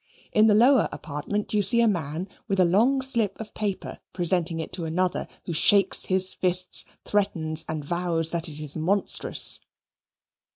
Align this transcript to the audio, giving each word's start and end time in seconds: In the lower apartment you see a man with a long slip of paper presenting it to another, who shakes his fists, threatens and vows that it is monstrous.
In 0.31 0.47
the 0.47 0.55
lower 0.55 0.89
apartment 0.91 1.53
you 1.53 1.61
see 1.61 1.79
a 1.79 1.87
man 1.87 2.27
with 2.47 2.59
a 2.59 2.65
long 2.65 3.03
slip 3.03 3.39
of 3.39 3.53
paper 3.53 3.99
presenting 4.13 4.59
it 4.59 4.73
to 4.73 4.85
another, 4.85 5.27
who 5.45 5.53
shakes 5.53 6.05
his 6.05 6.33
fists, 6.33 6.85
threatens 7.05 7.63
and 7.69 7.85
vows 7.85 8.31
that 8.31 8.49
it 8.49 8.59
is 8.59 8.75
monstrous. 8.75 9.59